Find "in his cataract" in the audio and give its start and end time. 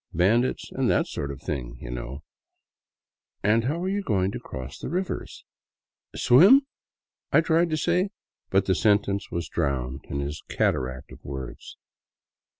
10.05-11.11